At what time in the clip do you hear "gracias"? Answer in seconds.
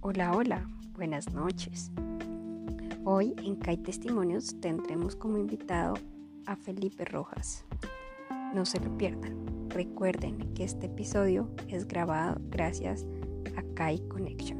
12.48-13.06